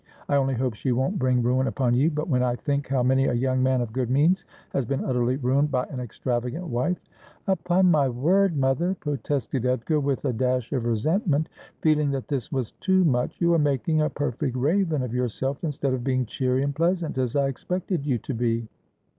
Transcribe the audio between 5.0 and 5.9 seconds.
utterly ruined by